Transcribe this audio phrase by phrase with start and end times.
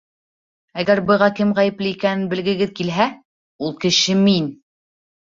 [0.83, 3.09] Әгәр быға кем ғәйепле икәнен белгегеҙ килһә,
[3.69, 4.55] ул кеше мин.